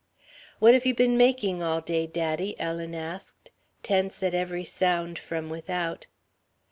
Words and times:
"What 0.57 0.83
you 0.83 0.95
been 0.95 1.15
making 1.15 1.61
all 1.61 1.79
day, 1.79 2.07
daddy?" 2.07 2.59
Ellen 2.59 2.95
asked, 2.95 3.51
tense 3.83 4.23
at 4.23 4.33
every 4.33 4.63
sound 4.63 5.19
from 5.19 5.47
without. 5.47 6.07